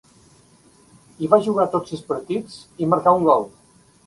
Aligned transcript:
Hi 1.19 1.29
va 1.33 1.39
jugar 1.49 1.67
tots 1.75 1.93
sis 1.95 2.01
partits, 2.09 2.57
i 2.85 2.89
marcà 2.97 3.15
un 3.21 3.29
gol. 3.31 3.47